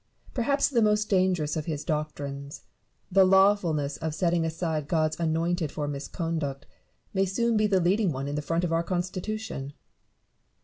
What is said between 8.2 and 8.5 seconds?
in the